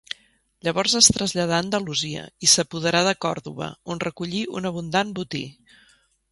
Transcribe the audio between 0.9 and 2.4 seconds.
es traslladà a Andalusia